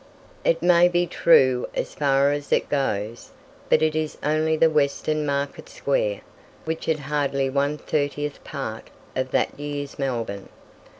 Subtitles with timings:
[0.43, 3.29] It may be true as far as it goes,
[3.69, 6.21] but it is only the Western Market square,
[6.65, 10.49] which had hardly one thirtieth part of that year's Melbourne.